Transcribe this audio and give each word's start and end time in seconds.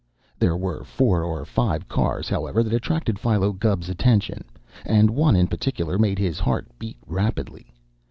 There 0.39 0.57
were 0.57 0.83
four 0.83 1.23
or 1.23 1.45
five 1.45 1.87
cars, 1.87 2.27
however, 2.27 2.63
that 2.63 2.73
attracted 2.73 3.19
Philo 3.19 3.51
Gubb's 3.53 3.87
attention, 3.87 4.45
and 4.83 5.11
one 5.11 5.35
in 5.35 5.45
particular 5.45 5.99
made 5.99 6.17
his 6.17 6.39
heart 6.39 6.65
beat 6.79 6.97
rapidly. 7.05 7.71